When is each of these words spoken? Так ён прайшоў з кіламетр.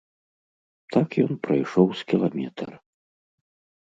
Так 0.95 1.07
ён 1.25 1.31
прайшоў 1.45 1.87
з 1.99 2.11
кіламетр. 2.13 2.69